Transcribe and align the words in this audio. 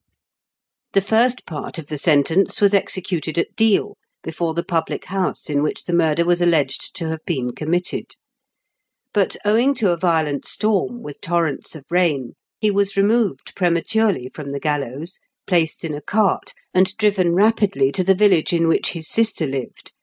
The 0.93 1.01
first 1.01 1.45
part 1.45 1.77
of 1.77 1.85
the 1.85 1.97
sentence 1.99 2.59
was 2.59 2.73
executed 2.73 3.37
at 3.37 3.55
Deal, 3.55 3.97
before 4.23 4.55
the 4.55 4.63
public 4.63 5.05
house 5.05 5.47
in 5.47 5.61
which 5.61 5.83
the 5.85 5.93
murder 5.93 6.25
was 6.25 6.41
alleged 6.41 6.95
to 6.95 7.09
have 7.09 7.23
been 7.23 7.51
committed; 7.53 8.15
but, 9.13 9.37
owing 9.45 9.75
to 9.75 9.91
a 9.91 9.97
violent 9.97 10.47
storm, 10.47 11.03
with 11.03 11.21
torrents 11.21 11.75
of 11.75 11.85
rain, 11.91 12.33
he 12.59 12.71
was 12.71 12.97
removed 12.97 13.53
prematurely 13.55 14.27
from 14.27 14.53
the 14.53 14.59
gallows, 14.59 15.19
placed 15.45 15.85
in 15.85 15.93
a 15.93 16.01
cart, 16.01 16.55
and 16.73 16.97
driven 16.97 17.35
rapidly 17.35 17.91
to 17.91 18.03
the 18.03 18.15
village 18.15 18.53
in 18.53 18.67
which 18.67 18.93
his 18.93 19.07
sister 19.07 19.45
lived 19.45 19.53
TEE 19.53 19.53
STORY 19.53 19.61
OF 19.61 19.65
AMBROSE 19.67 19.81
GWINETT. 19.83 19.93